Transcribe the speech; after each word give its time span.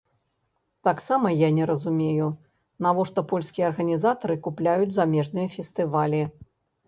Таксама 0.87 1.27
я 1.33 1.49
не 1.57 1.65
разумею, 1.71 2.29
навошта 2.85 3.23
польскія 3.33 3.67
арганізатары 3.71 4.37
купляюць 4.47 4.91
замежныя 5.01 5.47
фестывалі. 5.57 6.23